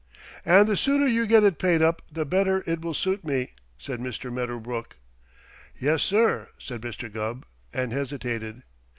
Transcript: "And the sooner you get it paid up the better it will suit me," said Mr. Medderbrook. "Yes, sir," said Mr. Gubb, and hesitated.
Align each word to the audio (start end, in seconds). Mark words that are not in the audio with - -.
"And 0.45 0.67
the 0.67 0.75
sooner 0.75 1.05
you 1.05 1.27
get 1.27 1.43
it 1.43 1.59
paid 1.59 1.83
up 1.83 2.01
the 2.11 2.25
better 2.25 2.63
it 2.65 2.81
will 2.81 2.95
suit 2.95 3.23
me," 3.23 3.51
said 3.77 3.99
Mr. 3.99 4.33
Medderbrook. 4.33 4.95
"Yes, 5.79 6.01
sir," 6.01 6.47
said 6.57 6.81
Mr. 6.81 7.13
Gubb, 7.13 7.45
and 7.71 7.93
hesitated. 7.93 8.63